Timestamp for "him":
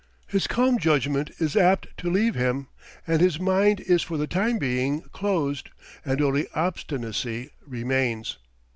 2.33-2.69